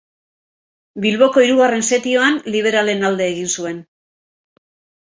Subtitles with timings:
[1.03, 3.89] Bilboko hirugarren setioan liberalen alde egin zuen.